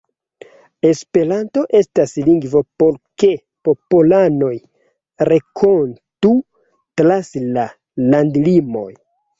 Esperanto 0.91 1.63
estas 1.79 2.13
lingvo 2.29 2.63
por 2.83 2.97
ke 3.25 3.29
popolanoj 3.69 4.53
renkontu 5.33 6.37
trans 7.01 7.35
la 7.59 7.73
landlimoj. 8.11 8.91